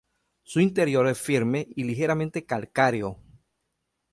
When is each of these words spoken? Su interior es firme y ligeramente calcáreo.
Su 0.41 0.59
interior 0.61 1.05
es 1.07 1.19
firme 1.21 1.67
y 1.75 1.83
ligeramente 1.83 2.43
calcáreo. 2.43 3.19